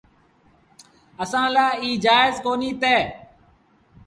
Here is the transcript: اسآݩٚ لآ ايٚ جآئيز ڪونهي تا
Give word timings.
اسآݩٚ 1.23 1.53
لآ 1.55 1.65
ايٚ 1.81 1.99
جآئيز 2.03 2.35
ڪونهي 2.45 2.71
تا 2.81 2.95